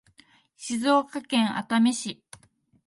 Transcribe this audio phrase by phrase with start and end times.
[0.57, 2.23] 静岡県熱海市